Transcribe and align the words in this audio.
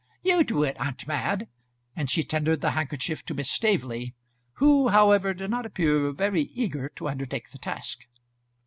"You 0.23 0.43
do 0.43 0.63
it, 0.63 0.75
aunt 0.79 1.05
Mad," 1.05 1.47
and 1.95 2.09
she 2.09 2.23
tendered 2.23 2.61
the 2.61 2.71
handkerchief 2.71 3.23
to 3.25 3.35
Miss 3.35 3.51
Staveley, 3.51 4.15
who, 4.53 4.87
however, 4.87 5.31
did 5.31 5.51
not 5.51 5.63
appear 5.67 6.11
very 6.11 6.41
eager 6.55 6.89
to 6.95 7.07
undertake 7.07 7.51
the 7.51 7.59
task. 7.59 7.99